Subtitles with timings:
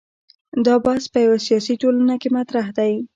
[0.65, 2.93] دا بحث په یوه سیاسي ټولنه کې مطرح دی.